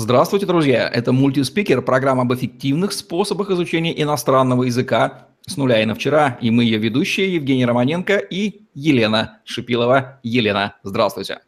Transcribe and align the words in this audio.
Здравствуйте, 0.00 0.46
друзья! 0.46 0.88
Это 0.88 1.10
мультиспикер, 1.10 1.82
программа 1.82 2.22
об 2.22 2.32
эффективных 2.32 2.92
способах 2.92 3.50
изучения 3.50 4.00
иностранного 4.00 4.62
языка 4.62 5.26
с 5.44 5.56
нуля 5.56 5.82
и 5.82 5.86
на 5.86 5.96
вчера. 5.96 6.38
И 6.40 6.52
мы 6.52 6.62
ее 6.62 6.78
ведущие 6.78 7.34
Евгений 7.34 7.66
Романенко 7.66 8.18
и 8.18 8.60
Елена 8.74 9.40
Шипилова. 9.44 10.20
Елена, 10.22 10.76
здравствуйте! 10.84 11.40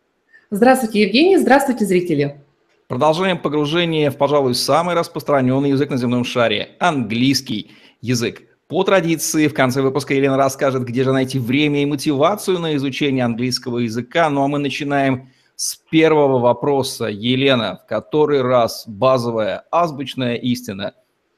Здравствуйте, 0.51 1.03
Евгений! 1.03 1.37
Здравствуйте, 1.37 1.85
зрители! 1.85 2.41
Продолжаем 2.89 3.39
погружение 3.39 4.11
в, 4.11 4.17
пожалуй, 4.17 4.57
самый 4.57 4.97
распространенный 4.97 5.71
язык 5.71 5.89
на 5.89 5.97
земном 5.97 6.25
шаре– 6.25 6.71
английский 6.81 7.71
язык. 8.01 8.43
По 8.67 8.83
традиции, 8.83 9.47
в 9.47 9.55
конце 9.55 9.81
выпуска 9.81 10.13
Елена 10.13 10.37
расскажет, 10.37 10.83
где 10.85 11.05
же 11.05 11.13
найти 11.13 11.39
время 11.39 11.85
и 11.85 11.87
мотивацию 11.87 12.59
на 12.59 12.75
изучение 12.75 13.25
английского 13.25 13.79
языка. 13.79 14.29
Ну 14.29 14.43
а 14.43 14.49
мы 14.49 14.59
начинаем 14.59 15.29
с 15.61 15.77
первого 15.91 16.39
вопроса. 16.39 17.09
Елена, 17.09 17.79
в 17.85 17.87
который 17.87 18.41
раз 18.41 18.85
базовая 18.87 19.67
азбучная 19.71 20.37
истина. 20.37 20.95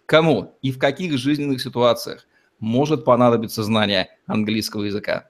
Кому 0.07 0.57
и 0.63 0.71
в 0.71 0.79
каких 0.79 1.19
жизненных 1.19 1.61
ситуациях 1.61 2.25
может 2.61 3.05
понадобиться 3.05 3.65
знание 3.65 4.11
английского 4.27 4.85
языка? 4.85 5.29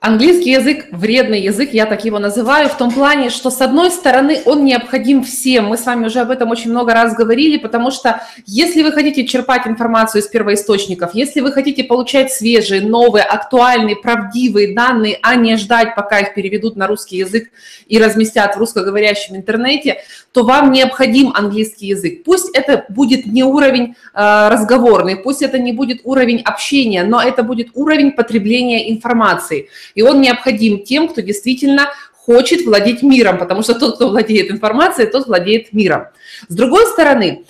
Английский 0.00 0.52
язык– 0.52 0.86
вредный 0.92 1.40
язык, 1.40 1.70
я 1.72 1.84
так 1.84 2.04
его 2.04 2.20
называю, 2.20 2.68
в 2.68 2.76
том 2.76 2.92
плане, 2.92 3.30
что 3.30 3.50
с 3.50 3.60
одной 3.60 3.90
стороны 3.90 4.42
он 4.44 4.64
необходим 4.64 5.24
всем. 5.24 5.66
Мы 5.66 5.76
с 5.76 5.86
вами 5.86 6.06
уже 6.06 6.20
об 6.20 6.30
этом 6.30 6.52
очень 6.52 6.70
много 6.70 6.94
раз 6.94 7.16
говорили, 7.16 7.56
потому 7.56 7.90
что 7.90 8.22
если 8.46 8.84
вы 8.84 8.92
хотите 8.92 9.26
черпать 9.26 9.66
информацию 9.66 10.22
из 10.22 10.28
первоисточников, 10.28 11.16
если 11.16 11.40
вы 11.40 11.50
хотите 11.50 11.82
получать 11.82 12.32
свежие, 12.32 12.80
новые, 12.80 13.24
актуальные, 13.24 13.96
правдивые 13.96 14.72
данные, 14.72 15.18
а 15.20 15.34
не 15.34 15.56
ждать, 15.56 15.96
пока 15.96 16.20
их 16.20 16.32
переведут 16.32 16.76
на 16.76 16.86
русский 16.86 17.16
язык 17.16 17.50
и 17.88 17.98
разместят 17.98 18.54
в 18.54 18.58
русскоговорящем 18.60 19.34
интернете, 19.34 20.02
то 20.30 20.44
вам 20.44 20.70
необходим 20.70 21.32
английский 21.34 21.88
язык. 21.88 22.22
Пусть 22.22 22.56
это 22.56 22.84
будет 22.88 23.26
не 23.26 23.42
уровень 23.42 23.96
э, 24.14 24.48
разговорный, 24.48 25.16
пусть 25.16 25.42
это 25.42 25.58
не 25.58 25.72
будет 25.72 26.02
уровень 26.04 26.40
общения, 26.42 27.02
но 27.02 27.20
это 27.20 27.42
будет 27.42 27.70
уровень 27.74 28.12
потребления 28.12 28.92
информации– 28.92 29.68
и 29.94 30.02
он 30.02 30.20
необходим 30.20 30.84
тем, 30.84 31.08
кто 31.08 31.20
действительно 31.20 31.90
хочет 32.12 32.66
владеть 32.66 33.02
миром, 33.02 33.38
потому 33.38 33.62
что 33.62 33.74
тот, 33.74 33.96
кто 33.96 34.08
владеет 34.08 34.50
информацией, 34.50 35.08
тот 35.08 35.26
владеет 35.26 35.72
миром. 35.72 36.08
С 36.48 36.54
другой 36.54 36.86
стороны, 36.86 37.44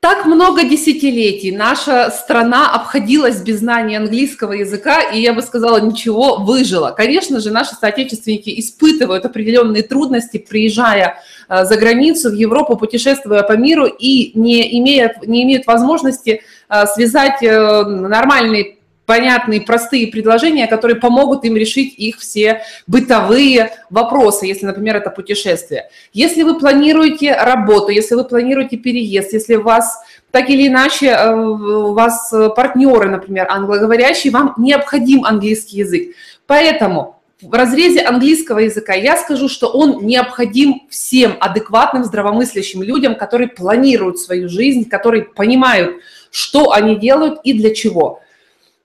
так 0.00 0.26
много 0.26 0.62
десятилетий 0.62 1.50
наша 1.50 2.12
страна 2.12 2.72
обходилась 2.72 3.42
без 3.42 3.58
знания 3.58 3.96
английского 3.96 4.52
языка, 4.52 5.02
и 5.02 5.20
я 5.20 5.32
бы 5.32 5.42
сказала, 5.42 5.80
ничего, 5.80 6.36
выжила. 6.36 6.92
Конечно 6.92 7.40
же, 7.40 7.50
наши 7.50 7.74
соотечественники 7.74 8.60
испытывают 8.60 9.24
определенные 9.24 9.82
трудности, 9.82 10.38
приезжая 10.38 11.20
э, 11.48 11.64
за 11.64 11.76
границу, 11.76 12.30
в 12.30 12.34
Европу, 12.34 12.76
путешествуя 12.76 13.42
по 13.42 13.56
миру 13.56 13.86
и 13.86 14.30
не 14.38 14.78
имеют, 14.78 15.26
не 15.26 15.42
имеют 15.42 15.66
возможности 15.66 16.42
э, 16.68 16.86
связать 16.86 17.42
э, 17.42 17.82
нормальный 17.82 18.77
понятные, 19.08 19.62
простые 19.62 20.08
предложения, 20.08 20.66
которые 20.66 21.00
помогут 21.00 21.42
им 21.46 21.56
решить 21.56 21.94
их 21.96 22.18
все 22.18 22.60
бытовые 22.86 23.70
вопросы, 23.88 24.44
если, 24.44 24.66
например, 24.66 24.96
это 24.96 25.08
путешествие. 25.08 25.88
Если 26.12 26.42
вы 26.42 26.58
планируете 26.58 27.32
работу, 27.34 27.88
если 27.88 28.16
вы 28.16 28.24
планируете 28.24 28.76
переезд, 28.76 29.32
если 29.32 29.54
вас 29.54 29.98
так 30.30 30.50
или 30.50 30.68
иначе 30.68 31.06
э, 31.06 31.34
у 31.34 31.94
вас 31.94 32.30
партнеры, 32.54 33.08
например, 33.08 33.46
англоговорящие, 33.48 34.30
вам 34.30 34.52
необходим 34.58 35.24
английский 35.24 35.78
язык. 35.78 36.14
Поэтому 36.46 37.16
в 37.40 37.54
разрезе 37.54 38.02
английского 38.02 38.58
языка 38.58 38.92
я 38.92 39.16
скажу, 39.16 39.48
что 39.48 39.68
он 39.68 40.04
необходим 40.04 40.82
всем 40.90 41.38
адекватным, 41.40 42.04
здравомыслящим 42.04 42.82
людям, 42.82 43.14
которые 43.14 43.48
планируют 43.48 44.18
свою 44.18 44.50
жизнь, 44.50 44.86
которые 44.86 45.22
понимают, 45.22 45.96
что 46.30 46.72
они 46.72 46.96
делают 46.96 47.40
и 47.42 47.54
для 47.54 47.74
чего. 47.74 48.20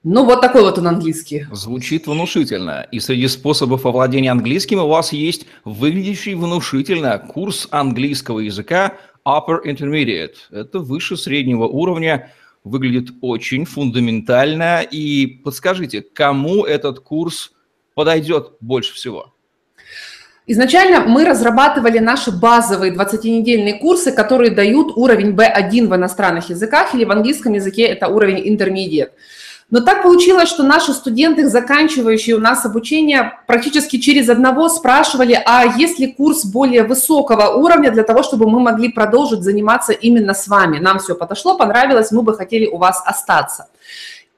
Ну, 0.06 0.26
вот 0.26 0.42
такой 0.42 0.64
вот 0.64 0.78
он 0.78 0.88
английский. 0.88 1.48
Звучит 1.54 2.08
внушительно. 2.08 2.86
И 2.92 3.00
среди 3.00 3.30
способов 3.30 3.86
овладения 3.86 4.32
английским 4.32 4.80
у 4.80 4.88
вас 4.88 5.14
есть 5.14 5.46
выглядящий 5.64 6.34
внушительно 6.34 7.18
курс 7.20 7.70
английского 7.72 8.40
языка 8.40 8.98
Upper 9.26 9.64
Intermediate. 9.66 10.36
Это 10.52 10.80
выше 10.80 11.16
среднего 11.16 11.68
уровня, 11.68 12.34
выглядит 12.66 13.12
очень 13.22 13.64
фундаментально. 13.64 14.82
И 14.82 15.26
подскажите, 15.26 16.02
кому 16.02 16.66
этот 16.66 17.00
курс 17.00 17.54
подойдет 17.96 18.52
больше 18.60 18.96
всего? 18.96 19.34
Изначально 20.48 21.06
мы 21.08 21.24
разрабатывали 21.24 22.00
наши 22.00 22.30
базовые 22.30 22.92
20-недельные 22.94 23.80
курсы, 23.80 24.12
которые 24.12 24.52
дают 24.52 24.98
уровень 24.98 25.30
B1 25.30 25.88
в 25.88 25.96
иностранных 25.96 26.50
языках 26.50 26.94
или 26.94 27.06
в 27.06 27.12
английском 27.12 27.54
языке 27.54 27.84
это 27.84 28.10
уровень 28.10 28.54
Intermediate. 28.54 29.12
Но 29.74 29.82
так 29.82 30.04
получилось, 30.04 30.50
что 30.50 30.62
наши 30.62 30.94
студенты, 30.94 31.50
заканчивающие 31.50 32.36
у 32.36 32.40
нас 32.40 32.64
обучение, 32.64 33.40
практически 33.48 33.98
через 33.98 34.30
одного 34.30 34.70
спрашивали, 34.70 35.42
а 35.48 35.66
есть 35.66 35.98
ли 35.98 36.14
курс 36.14 36.46
более 36.46 36.84
высокого 36.84 37.56
уровня 37.56 37.90
для 37.90 38.04
того, 38.04 38.22
чтобы 38.22 38.48
мы 38.48 38.60
могли 38.60 38.90
продолжить 38.90 39.42
заниматься 39.42 39.92
именно 39.92 40.36
с 40.36 40.48
вами. 40.48 40.78
Нам 40.78 41.00
все 41.00 41.16
подошло, 41.16 41.58
понравилось, 41.58 42.12
мы 42.12 42.22
бы 42.22 42.36
хотели 42.36 42.68
у 42.68 42.78
вас 42.78 43.02
остаться. 43.04 43.66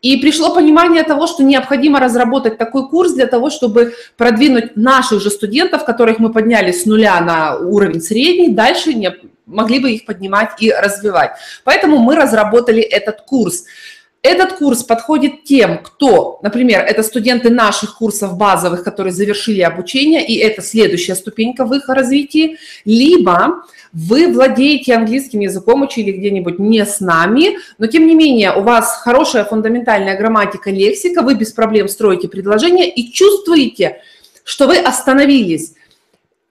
И 0.02 0.16
пришло 0.16 0.56
понимание 0.56 1.04
того, 1.04 1.28
что 1.28 1.44
необходимо 1.44 2.00
разработать 2.00 2.58
такой 2.58 2.88
курс 2.88 3.12
для 3.12 3.28
того, 3.28 3.50
чтобы 3.50 3.94
продвинуть 4.16 4.78
наших 4.78 5.20
же 5.22 5.30
студентов, 5.30 5.84
которых 5.84 6.18
мы 6.18 6.32
подняли 6.32 6.72
с 6.72 6.86
нуля 6.86 7.20
на 7.20 7.58
уровень 7.58 8.00
средний, 8.00 8.54
дальше 8.54 8.94
не, 8.94 9.14
могли 9.46 9.80
бы 9.80 9.92
их 9.92 10.06
поднимать 10.06 10.52
и 10.62 10.72
развивать. 10.72 11.32
Поэтому 11.66 11.98
мы 11.98 12.16
разработали 12.16 12.82
этот 12.82 13.20
курс. 13.24 13.66
Этот 14.26 14.54
курс 14.54 14.82
подходит 14.82 15.44
тем, 15.44 15.78
кто, 15.84 16.40
например, 16.42 16.84
это 16.84 17.04
студенты 17.04 17.52
наших 17.52 18.00
курсов 18.00 18.38
базовых, 18.38 18.84
которые 18.84 19.14
завершили 19.14 19.62
обучение, 19.62 20.26
и 20.26 20.38
это 20.38 20.64
следующая 20.64 21.14
ступенька 21.14 21.64
в 21.64 21.72
их 21.76 21.88
развитии, 21.90 22.58
либо 22.86 23.64
вы 23.94 24.34
владеете 24.34 24.96
английским 24.96 25.42
языком, 25.42 25.84
учили 25.84 26.12
где-нибудь 26.12 26.58
не 26.58 26.84
с 26.84 27.02
нами, 27.02 27.60
но 27.78 27.86
тем 27.86 28.08
не 28.08 28.16
менее 28.16 28.56
у 28.56 28.64
вас 28.64 29.00
хорошая 29.04 29.46
фундаментальная 29.46 30.18
грамматика, 30.18 30.72
лексика, 30.72 31.22
вы 31.22 31.36
без 31.36 31.52
проблем 31.52 31.88
строите 31.88 32.28
предложение 32.28 32.90
и 32.90 33.12
чувствуете, 33.12 34.02
что 34.44 34.66
вы 34.66 34.80
остановились 34.80 35.74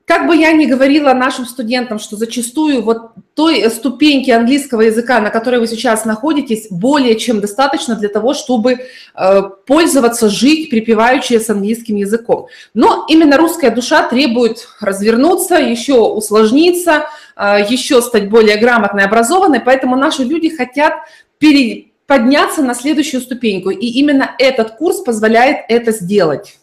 как 0.06 0.26
бы 0.26 0.36
я 0.36 0.52
ни 0.52 0.66
говорила 0.66 1.14
нашим 1.14 1.46
студентам, 1.46 1.98
что 1.98 2.16
зачастую 2.16 2.82
вот 2.82 3.12
той 3.34 3.70
ступеньки 3.70 4.30
английского 4.30 4.82
языка, 4.82 5.18
на 5.20 5.30
которой 5.30 5.60
вы 5.60 5.66
сейчас 5.66 6.04
находитесь, 6.04 6.66
более 6.70 7.18
чем 7.18 7.40
достаточно 7.40 7.94
для 7.96 8.10
того, 8.10 8.34
чтобы 8.34 8.80
э, 9.14 9.42
пользоваться, 9.66 10.28
жить 10.28 10.68
припеваючи 10.68 11.38
с 11.38 11.48
английским 11.48 11.96
языком. 11.96 12.48
Но 12.74 13.06
именно 13.08 13.38
русская 13.38 13.70
душа 13.70 14.06
требует 14.06 14.68
развернуться, 14.80 15.54
еще 15.54 16.00
усложниться, 16.00 17.06
э, 17.36 17.64
еще 17.68 18.02
стать 18.02 18.28
более 18.28 18.58
грамотной, 18.58 19.04
образованной, 19.04 19.60
поэтому 19.60 19.96
наши 19.96 20.22
люди 20.22 20.50
хотят 20.50 20.92
пере, 21.38 21.86
подняться 22.06 22.62
на 22.62 22.74
следующую 22.74 23.22
ступеньку, 23.22 23.70
и 23.70 23.86
именно 23.86 24.32
этот 24.38 24.72
курс 24.72 25.00
позволяет 25.00 25.64
это 25.68 25.92
сделать. 25.92 26.58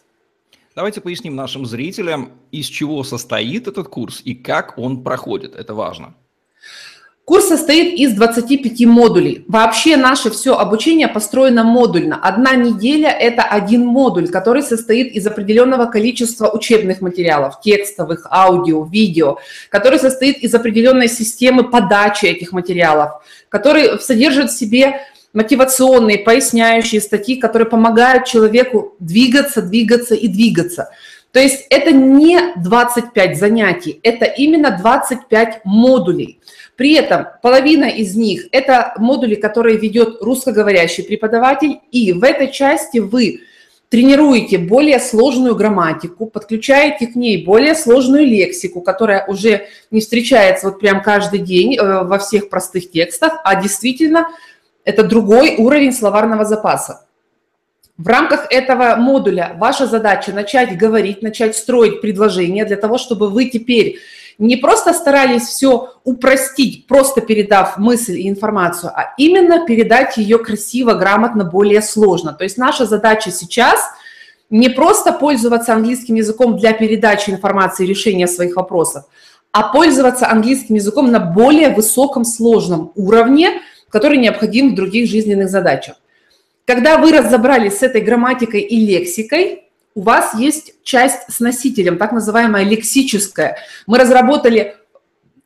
Давайте 0.74 1.02
поясним 1.02 1.36
нашим 1.36 1.66
зрителям, 1.66 2.32
из 2.50 2.66
чего 2.66 3.04
состоит 3.04 3.68
этот 3.68 3.88
курс 3.88 4.22
и 4.24 4.34
как 4.34 4.78
он 4.78 5.04
проходит. 5.04 5.54
Это 5.54 5.74
важно. 5.74 6.14
Курс 7.24 7.46
состоит 7.46 7.94
из 7.94 8.14
25 8.14 8.86
модулей. 8.86 9.44
Вообще 9.46 9.96
наше 9.96 10.30
все 10.30 10.56
обучение 10.56 11.06
построено 11.06 11.62
модульно. 11.62 12.18
Одна 12.20 12.56
неделя– 12.56 13.10
это 13.20 13.42
один 13.42 13.86
модуль, 13.86 14.28
который 14.28 14.62
состоит 14.62 15.12
из 15.12 15.24
определенного 15.26 15.86
количества 15.86 16.50
учебных 16.50 17.00
материалов, 17.00 17.60
текстовых, 17.60 18.26
аудио, 18.28 18.82
видео, 18.84 19.38
который 19.68 20.00
состоит 20.00 20.38
из 20.38 20.52
определенной 20.54 21.08
системы 21.08 21.70
подачи 21.70 22.26
этих 22.26 22.50
материалов, 22.50 23.22
который 23.48 24.00
содержит 24.00 24.50
в 24.50 24.58
себе 24.58 25.02
мотивационные, 25.32 26.18
поясняющие 26.18 27.00
статьи, 27.00 27.36
которые 27.36 27.68
помогают 27.68 28.26
человеку 28.26 28.94
двигаться, 28.98 29.62
двигаться 29.62 30.14
и 30.14 30.28
двигаться. 30.28 30.90
То 31.32 31.40
есть 31.40 31.66
это 31.70 31.92
не 31.92 32.38
25 32.56 33.38
занятий, 33.38 33.98
это 34.02 34.26
именно 34.26 34.76
25 34.76 35.62
модулей. 35.64 36.40
При 36.76 36.94
этом 36.94 37.26
половина 37.42 37.84
из 37.84 38.14
них– 38.16 38.48
это 38.52 38.92
модули, 38.98 39.34
которые 39.34 39.78
ведет 39.78 40.20
русскоговорящий 40.20 41.04
преподаватель, 41.04 41.80
и 41.90 42.12
в 42.12 42.22
этой 42.22 42.50
части 42.50 42.98
вы 42.98 43.40
тренируете 43.88 44.56
более 44.56 44.98
сложную 44.98 45.54
грамматику, 45.54 46.24
подключаете 46.24 47.06
к 47.06 47.14
ней 47.14 47.44
более 47.44 47.74
сложную 47.74 48.26
лексику, 48.26 48.80
которая 48.80 49.26
уже 49.26 49.66
не 49.90 50.00
встречается 50.00 50.68
вот 50.68 50.80
прям 50.80 51.02
каждый 51.02 51.40
день 51.40 51.76
э, 51.76 52.02
во 52.04 52.18
всех 52.18 52.48
простых 52.48 52.90
текстах, 52.90 53.40
а 53.44 53.60
действительно 53.60 54.28
это 54.84 55.02
другой 55.02 55.56
уровень 55.56 55.92
словарного 55.92 56.44
запаса. 56.44 57.06
В 57.98 58.08
рамках 58.08 58.46
этого 58.50 58.96
модуля 58.96 59.54
ваша 59.58 59.86
задача 59.86 60.32
начать 60.32 60.76
говорить, 60.76 61.22
начать 61.22 61.56
строить 61.56 62.00
предложения 62.00 62.64
для 62.64 62.76
того, 62.76 62.98
чтобы 62.98 63.28
вы 63.28 63.44
теперь 63.44 63.98
не 64.38 64.56
просто 64.56 64.92
старались 64.92 65.42
все 65.42 65.92
упростить, 66.04 66.86
просто 66.86 67.20
передав 67.20 67.76
мысль 67.78 68.18
и 68.18 68.28
информацию, 68.28 68.90
а 68.94 69.14
именно 69.18 69.66
передать 69.66 70.16
ее 70.16 70.38
красиво, 70.38 70.94
грамотно, 70.94 71.44
более 71.44 71.82
сложно. 71.82 72.32
То 72.32 72.44
есть 72.44 72.56
наша 72.56 72.86
задача 72.86 73.30
сейчас 73.30 73.80
не 74.50 74.68
просто 74.68 75.12
пользоваться 75.12 75.72
английским 75.72 76.14
языком 76.14 76.56
для 76.56 76.72
передачи 76.72 77.30
информации 77.30 77.84
и 77.84 77.88
решения 77.88 78.26
своих 78.26 78.56
вопросов, 78.56 79.04
а 79.52 79.72
пользоваться 79.72 80.30
английским 80.30 80.74
языком 80.74 81.10
на 81.10 81.20
более 81.20 81.68
высоком 81.70 82.24
сложном 82.24 82.92
уровне, 82.94 83.60
который 83.92 84.16
необходим 84.16 84.72
в 84.72 84.74
других 84.74 85.08
жизненных 85.08 85.50
задачах. 85.50 85.96
Когда 86.64 86.96
вы 86.96 87.12
разобрались 87.12 87.78
с 87.78 87.82
этой 87.82 88.00
грамматикой 88.00 88.62
и 88.62 88.86
лексикой, 88.86 89.64
у 89.94 90.00
вас 90.00 90.34
есть 90.34 90.74
часть 90.82 91.30
с 91.30 91.40
носителем, 91.40 91.98
так 91.98 92.12
называемая 92.12 92.64
лексическая. 92.64 93.58
Мы 93.86 93.98
разработали 93.98 94.76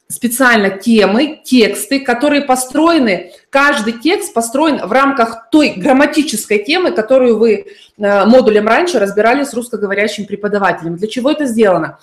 специально 0.08 0.70
темы, 0.70 1.40
тексты, 1.43 1.98
которые 1.98 2.43
построены, 2.43 3.32
каждый 3.50 3.94
текст 3.94 4.32
построен 4.32 4.87
в 4.87 4.93
рамках 4.93 5.50
той 5.50 5.70
грамматической 5.70 6.62
темы, 6.62 6.93
которую 6.93 7.38
вы 7.38 7.66
э, 7.98 8.25
модулем 8.26 8.69
раньше 8.69 9.00
разбирали 9.00 9.43
с 9.43 9.52
русскоговорящим 9.52 10.26
преподавателем. 10.26 10.96
Для 10.96 11.08
чего 11.08 11.32
это 11.32 11.46
сделано? 11.46 11.98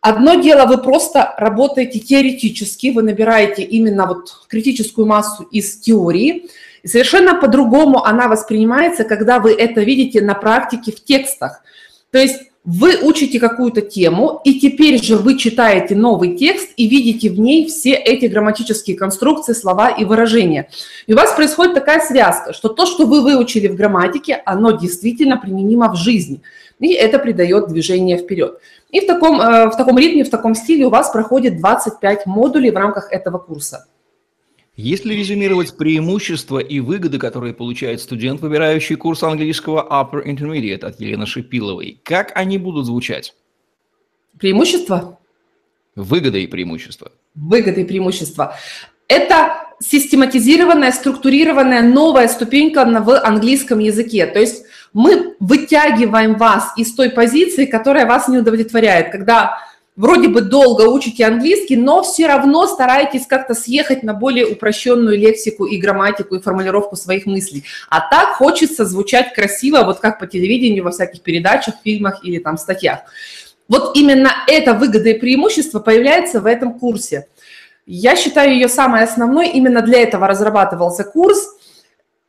Одно 0.00 0.34
дело, 0.34 0.66
вы 0.66 0.78
просто 0.78 1.34
работаете 1.38 1.98
теоретически, 1.98 2.90
вы 2.90 3.02
набираете 3.02 3.62
именно 3.62 4.06
вот 4.06 4.46
критическую 4.48 5.06
массу 5.06 5.42
из 5.44 5.78
теории, 5.80 6.48
и 6.84 6.88
совершенно 6.88 7.34
по-другому 7.34 8.04
она 8.04 8.28
воспринимается, 8.28 9.04
когда 9.04 9.40
вы 9.40 9.52
это 9.52 9.80
видите 9.80 10.20
на 10.20 10.34
практике 10.34 10.92
в 10.92 11.02
текстах. 11.02 11.62
То 12.12 12.18
есть 12.18 12.42
вы 12.70 12.98
учите 13.00 13.40
какую-то 13.40 13.80
тему, 13.80 14.42
и 14.44 14.60
теперь 14.60 15.02
же 15.02 15.16
вы 15.16 15.38
читаете 15.38 15.96
новый 15.96 16.36
текст 16.36 16.68
и 16.76 16.86
видите 16.86 17.30
в 17.30 17.40
ней 17.40 17.66
все 17.66 17.94
эти 17.94 18.26
грамматические 18.26 18.94
конструкции, 18.94 19.54
слова 19.54 19.88
и 19.88 20.04
выражения. 20.04 20.68
И 21.06 21.14
у 21.14 21.16
вас 21.16 21.32
происходит 21.32 21.72
такая 21.72 22.00
связка, 22.00 22.52
что 22.52 22.68
то, 22.68 22.84
что 22.84 23.06
вы 23.06 23.22
выучили 23.22 23.68
в 23.68 23.74
грамматике, 23.74 24.42
оно 24.44 24.72
действительно 24.72 25.38
применимо 25.38 25.90
в 25.90 25.96
жизни. 25.96 26.42
И 26.78 26.92
это 26.92 27.18
придает 27.18 27.68
движение 27.68 28.18
вперед. 28.18 28.60
И 28.90 29.00
в 29.00 29.06
таком, 29.06 29.40
э, 29.40 29.70
в 29.70 29.76
таком 29.78 29.96
ритме, 29.96 30.24
в 30.24 30.30
таком 30.30 30.54
стиле 30.54 30.84
у 30.84 30.90
вас 30.90 31.08
проходит 31.08 31.56
25 31.56 32.26
модулей 32.26 32.70
в 32.70 32.76
рамках 32.76 33.10
этого 33.10 33.38
курса. 33.38 33.86
Если 34.80 35.12
резюмировать 35.12 35.76
преимущества 35.76 36.60
и 36.60 36.78
выгоды, 36.78 37.18
которые 37.18 37.52
получает 37.52 38.00
студент, 38.00 38.40
выбирающий 38.40 38.94
курс 38.94 39.24
английского 39.24 39.84
Upper 39.90 40.24
Intermediate 40.24 40.84
от 40.84 41.00
Елены 41.00 41.26
Шипиловой, 41.26 42.00
как 42.04 42.30
они 42.36 42.58
будут 42.58 42.86
звучать? 42.86 43.34
Преимущества? 44.38 45.18
Выгоды 45.96 46.44
и 46.44 46.46
преимущества. 46.46 47.10
Выгоды 47.34 47.80
и 47.80 47.84
преимущества. 47.84 48.54
Это 49.08 49.64
систематизированная, 49.80 50.92
структурированная 50.92 51.82
новая 51.82 52.28
ступенька 52.28 52.84
в 52.84 53.18
английском 53.18 53.80
языке. 53.80 54.28
То 54.28 54.38
есть 54.38 54.64
мы 54.92 55.34
вытягиваем 55.40 56.36
вас 56.36 56.72
из 56.76 56.94
той 56.94 57.10
позиции, 57.10 57.66
которая 57.66 58.06
вас 58.06 58.28
не 58.28 58.38
удовлетворяет, 58.38 59.10
когда 59.10 59.58
вроде 59.98 60.28
бы 60.28 60.40
долго 60.40 60.82
учите 60.82 61.26
английский, 61.26 61.76
но 61.76 62.02
все 62.02 62.28
равно 62.28 62.66
стараетесь 62.66 63.26
как-то 63.26 63.52
съехать 63.52 64.02
на 64.04 64.14
более 64.14 64.46
упрощенную 64.46 65.18
лексику 65.18 65.66
и 65.66 65.76
грамматику 65.76 66.36
и 66.36 66.40
формулировку 66.40 66.96
своих 66.96 67.26
мыслей. 67.26 67.64
А 67.90 68.08
так 68.08 68.36
хочется 68.36 68.86
звучать 68.86 69.34
красиво, 69.34 69.82
вот 69.82 69.98
как 69.98 70.20
по 70.20 70.26
телевидению, 70.26 70.84
во 70.84 70.92
всяких 70.92 71.20
передачах, 71.20 71.74
фильмах 71.84 72.20
или 72.24 72.38
там 72.38 72.56
статьях. 72.56 73.00
Вот 73.68 73.96
именно 73.96 74.30
эта 74.46 74.72
выгода 74.72 75.10
и 75.10 75.18
преимущество 75.18 75.80
появляется 75.80 76.40
в 76.40 76.46
этом 76.46 76.78
курсе. 76.78 77.26
Я 77.84 78.16
считаю 78.16 78.52
ее 78.52 78.68
самой 78.68 79.02
основной, 79.02 79.48
именно 79.48 79.82
для 79.82 80.00
этого 80.02 80.28
разрабатывался 80.28 81.04
курс. 81.04 81.56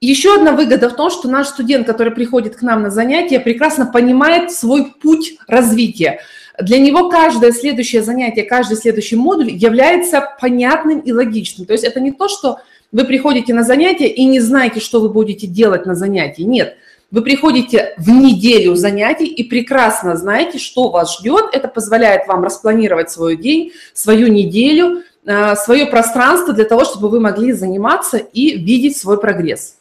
Еще 0.02 0.34
одна 0.34 0.54
выгода 0.54 0.90
в 0.90 0.96
том, 0.96 1.12
что 1.12 1.30
наш 1.30 1.48
студент, 1.48 1.86
который 1.86 2.14
приходит 2.14 2.56
к 2.56 2.62
нам 2.62 2.82
на 2.82 2.90
занятия, 2.90 3.40
прекрасно 3.40 3.86
понимает 3.86 4.52
свой 4.52 4.86
путь 4.86 5.38
развития. 5.48 6.22
Для 6.62 6.80
него 6.80 7.10
каждое 7.10 7.52
следующее 7.52 8.04
занятие, 8.04 8.44
каждый 8.44 8.78
следующий 8.78 9.16
модуль 9.16 9.52
является 9.52 10.36
понятным 10.40 11.00
и 11.00 11.12
логичным. 11.12 11.66
То 11.66 11.74
есть 11.74 11.86
это 11.86 12.00
не 12.00 12.12
то, 12.12 12.28
что 12.28 12.58
вы 12.92 13.06
приходите 13.06 13.54
на 13.54 13.64
занятие 13.64 14.10
и 14.10 14.26
не 14.26 14.40
знаете, 14.40 14.80
что 14.80 15.00
вы 15.00 15.10
будете 15.10 15.48
делать 15.48 15.86
на 15.86 15.96
занятии. 15.96 16.42
Нет, 16.42 16.76
вы 17.12 17.22
приходите 17.22 17.94
в 17.98 18.10
неделю 18.10 18.76
занятий 18.76 19.26
и 19.26 19.44
прекрасно 19.44 20.16
знаете, 20.16 20.60
что 20.60 20.90
вас 20.90 21.18
ждет. 21.18 21.46
Это 21.54 21.68
позволяет 21.68 22.28
вам 22.28 22.44
распланировать 22.44 23.10
свой 23.10 23.38
день, 23.38 23.72
свою 23.94 24.28
неделю, 24.28 25.04
э, 25.26 25.56
свое 25.56 25.86
пространство 25.86 26.54
для 26.54 26.66
того, 26.66 26.84
чтобы 26.84 27.10
вы 27.10 27.20
могли 27.20 27.54
заниматься 27.54 28.18
и 28.18 28.58
видеть 28.58 28.98
свой 28.98 29.20
прогресс. 29.20 29.78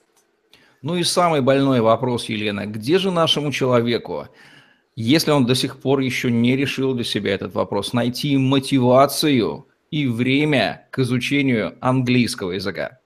Ну 0.80 0.96
и 0.96 1.02
самый 1.02 1.40
больной 1.40 1.80
вопрос, 1.80 2.26
Елена. 2.26 2.66
Где 2.66 2.98
же 2.98 3.10
нашему 3.10 3.52
человеку 3.52 4.28
если 5.00 5.30
он 5.30 5.46
до 5.46 5.54
сих 5.54 5.78
пор 5.78 6.00
еще 6.00 6.28
не 6.28 6.56
решил 6.56 6.92
для 6.92 7.04
себя 7.04 7.32
этот 7.32 7.54
вопрос, 7.54 7.92
найти 7.92 8.36
мотивацию 8.36 9.68
и 9.92 10.08
время 10.08 10.88
к 10.90 10.98
изучению 10.98 11.76
английского 11.80 12.50
языка? 12.50 12.98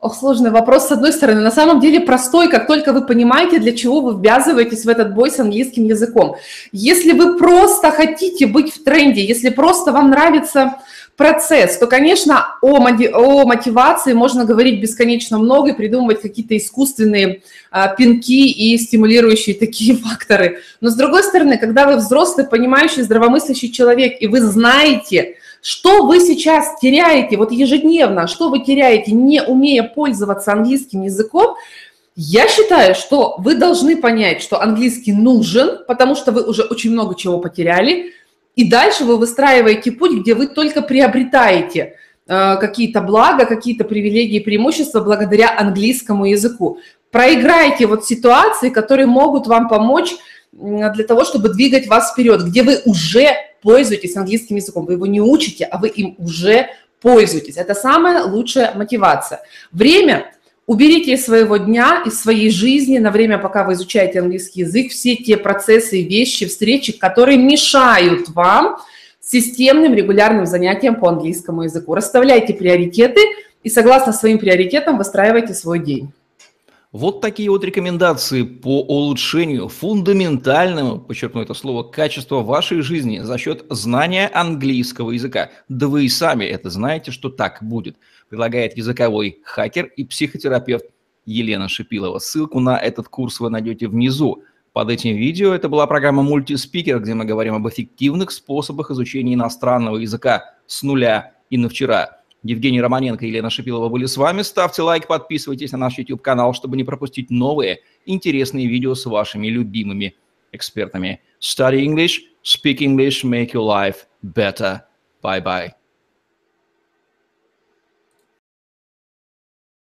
Ох, 0.00 0.16
сложный 0.16 0.50
вопрос, 0.50 0.88
с 0.88 0.92
одной 0.92 1.12
стороны. 1.12 1.42
На 1.42 1.52
самом 1.52 1.78
деле 1.78 2.00
простой, 2.00 2.50
как 2.50 2.66
только 2.66 2.92
вы 2.92 3.06
понимаете, 3.06 3.60
для 3.60 3.72
чего 3.72 4.00
вы 4.00 4.20
ввязываетесь 4.20 4.84
в 4.84 4.88
этот 4.88 5.14
бой 5.14 5.30
с 5.30 5.38
английским 5.38 5.84
языком. 5.84 6.36
Если 6.72 7.12
вы 7.12 7.38
просто 7.38 7.92
хотите 7.92 8.46
быть 8.46 8.72
в 8.72 8.82
тренде, 8.82 9.24
если 9.24 9.50
просто 9.50 9.92
вам 9.92 10.10
нравится 10.10 10.76
процесс, 11.18 11.76
то, 11.78 11.88
конечно, 11.88 12.54
о, 12.62 12.76
о 12.78 13.44
мотивации 13.44 14.12
можно 14.12 14.44
говорить 14.44 14.80
бесконечно 14.80 15.36
много 15.38 15.70
и 15.70 15.76
придумывать 15.76 16.22
какие-то 16.22 16.56
искусственные 16.56 17.42
а, 17.72 17.88
пинки 17.88 18.48
и 18.48 18.78
стимулирующие 18.78 19.56
такие 19.56 19.96
факторы. 19.98 20.60
Но, 20.80 20.90
с 20.90 20.94
другой 20.94 21.24
стороны, 21.24 21.58
когда 21.58 21.88
вы 21.88 21.96
взрослый, 21.96 22.46
понимающий, 22.46 23.02
здравомыслящий 23.02 23.72
человек, 23.72 24.16
и 24.20 24.28
вы 24.28 24.40
знаете, 24.40 25.34
что 25.60 26.06
вы 26.06 26.20
сейчас 26.20 26.78
теряете, 26.80 27.36
вот 27.36 27.50
ежедневно, 27.50 28.28
что 28.28 28.48
вы 28.48 28.60
теряете, 28.60 29.10
не 29.10 29.42
умея 29.42 29.82
пользоваться 29.82 30.52
английским 30.52 31.02
языком, 31.02 31.56
я 32.14 32.46
считаю, 32.46 32.94
что 32.94 33.34
вы 33.38 33.56
должны 33.56 33.96
понять, 33.96 34.40
что 34.40 34.62
английский 34.62 35.12
нужен, 35.12 35.80
потому 35.88 36.14
что 36.14 36.30
вы 36.30 36.44
уже 36.44 36.62
очень 36.62 36.92
много 36.92 37.16
чего 37.16 37.38
потеряли, 37.38 38.12
и 38.58 38.68
дальше 38.68 39.04
вы 39.04 39.18
выстраиваете 39.18 39.92
путь, 39.92 40.20
где 40.20 40.34
вы 40.34 40.48
только 40.48 40.82
приобретаете 40.82 41.94
э, 42.26 42.56
какие-то 42.56 43.00
блага, 43.00 43.46
какие-то 43.46 43.84
привилегии, 43.84 44.40
преимущества 44.40 45.00
благодаря 45.00 45.56
английскому 45.56 46.24
языку. 46.24 46.80
Проиграйте 47.12 47.86
вот 47.86 48.04
ситуации, 48.04 48.70
которые 48.70 49.06
могут 49.06 49.46
вам 49.46 49.68
помочь 49.68 50.16
для 50.50 51.04
того, 51.04 51.24
чтобы 51.24 51.50
двигать 51.50 51.86
вас 51.86 52.10
вперед, 52.10 52.42
где 52.42 52.64
вы 52.64 52.80
уже 52.84 53.28
пользуетесь 53.62 54.16
английским 54.16 54.56
языком. 54.56 54.86
Вы 54.86 54.94
его 54.94 55.06
не 55.06 55.20
учите, 55.20 55.64
а 55.64 55.78
вы 55.78 55.86
им 55.86 56.16
уже 56.18 56.66
пользуетесь. 57.00 57.58
Это 57.58 57.74
самая 57.74 58.24
лучшая 58.24 58.74
мотивация. 58.74 59.40
Время 59.70 60.32
Уберите 60.68 61.14
из 61.14 61.24
своего 61.24 61.56
дня, 61.56 62.02
из 62.04 62.20
своей 62.20 62.50
жизни 62.50 62.98
на 62.98 63.10
время, 63.10 63.38
пока 63.38 63.64
вы 63.64 63.72
изучаете 63.72 64.20
английский 64.20 64.60
язык, 64.60 64.90
все 64.90 65.16
те 65.16 65.38
процессы, 65.38 66.02
вещи, 66.02 66.44
встречи, 66.44 66.92
которые 66.92 67.38
мешают 67.38 68.28
вам 68.28 68.76
системным 69.18 69.94
регулярным 69.94 70.44
занятиям 70.44 70.96
по 70.96 71.08
английскому 71.08 71.62
языку. 71.62 71.94
Расставляйте 71.94 72.52
приоритеты 72.52 73.22
и 73.62 73.70
согласно 73.70 74.12
своим 74.12 74.38
приоритетам 74.38 74.98
выстраивайте 74.98 75.54
свой 75.54 75.78
день. 75.78 76.12
Вот 76.92 77.20
такие 77.20 77.50
вот 77.50 77.64
рекомендации 77.64 78.44
по 78.44 78.80
улучшению 78.80 79.68
фундаментального, 79.68 80.98
подчеркну 80.98 81.42
это 81.42 81.52
слово, 81.52 81.82
качества 81.82 82.36
вашей 82.36 82.80
жизни 82.80 83.18
за 83.18 83.36
счет 83.36 83.66
знания 83.68 84.26
английского 84.32 85.10
языка. 85.10 85.50
Да 85.68 85.88
вы 85.88 86.06
и 86.06 86.08
сами 86.08 86.46
это 86.46 86.70
знаете, 86.70 87.10
что 87.10 87.28
так 87.28 87.58
будет 87.60 87.98
предлагает 88.30 88.76
языковой 88.78 89.40
хакер 89.44 89.84
и 89.84 90.04
психотерапевт 90.04 90.86
Елена 91.26 91.68
Шипилова. 91.68 92.20
Ссылку 92.20 92.58
на 92.58 92.78
этот 92.78 93.08
курс 93.08 93.38
вы 93.38 93.50
найдете 93.50 93.86
внизу 93.86 94.42
под 94.72 94.88
этим 94.88 95.14
видео. 95.14 95.52
Это 95.52 95.68
была 95.68 95.86
программа 95.86 96.22
«Мультиспикер», 96.22 97.00
где 97.00 97.12
мы 97.12 97.26
говорим 97.26 97.54
об 97.54 97.68
эффективных 97.68 98.30
способах 98.30 98.90
изучения 98.90 99.34
иностранного 99.34 99.98
языка 99.98 100.54
с 100.66 100.82
нуля 100.82 101.34
и 101.50 101.58
на 101.58 101.68
вчера. 101.68 102.18
Евгений 102.42 102.80
Романенко 102.80 103.24
и 103.24 103.28
Елена 103.28 103.50
Шипилова 103.50 103.88
были 103.88 104.06
с 104.06 104.16
вами. 104.16 104.42
Ставьте 104.42 104.82
лайк, 104.82 105.06
подписывайтесь 105.06 105.72
на 105.72 105.78
наш 105.78 105.98
YouTube-канал, 105.98 106.54
чтобы 106.54 106.76
не 106.76 106.84
пропустить 106.84 107.30
новые 107.30 107.80
интересные 108.06 108.66
видео 108.66 108.94
с 108.94 109.06
вашими 109.06 109.48
любимыми 109.48 110.14
экспертами. 110.52 111.20
Study 111.40 111.84
English, 111.84 112.20
speak 112.44 112.78
English, 112.78 113.24
make 113.24 113.52
your 113.52 113.66
life 113.66 114.06
better. 114.22 114.82
Bye-bye. 115.22 115.77